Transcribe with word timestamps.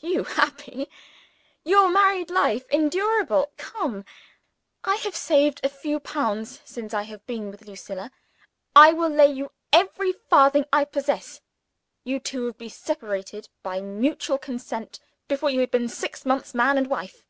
You 0.00 0.24
happy? 0.24 0.88
Your 1.62 1.88
married 1.92 2.28
life 2.28 2.64
endurable? 2.72 3.52
Come! 3.56 4.04
I 4.82 4.96
have 4.96 5.14
saved 5.14 5.60
a 5.62 5.68
few 5.68 6.00
pounds, 6.00 6.60
since 6.64 6.92
I 6.92 7.02
have 7.04 7.24
been 7.26 7.52
with 7.52 7.64
Lucilla. 7.68 8.10
I 8.74 8.92
will 8.92 9.10
lay 9.10 9.30
you 9.30 9.52
every 9.72 10.10
farthing 10.12 10.64
I 10.72 10.84
possess, 10.86 11.40
you 12.02 12.18
two 12.18 12.46
would 12.46 12.58
be 12.58 12.68
separated 12.68 13.48
by 13.62 13.80
mutual 13.80 14.38
consent 14.38 14.98
before 15.28 15.50
you 15.50 15.60
had 15.60 15.70
been 15.70 15.88
six 15.88 16.26
months 16.26 16.52
man 16.52 16.76
and 16.76 16.88
wife. 16.90 17.24